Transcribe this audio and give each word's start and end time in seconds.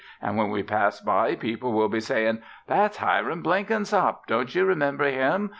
An' 0.19 0.35
when 0.35 0.49
we 0.49 0.63
pass 0.63 0.99
by, 0.99 1.35
people 1.35 1.73
will 1.73 1.87
be 1.87 1.99
sayin': 1.99 2.41
'That's 2.65 2.97
Hiram 2.97 3.43
Blenkinsop! 3.43 4.25
Don't 4.25 4.55
you 4.55 4.65
remember 4.65 5.05
him? 5.07 5.49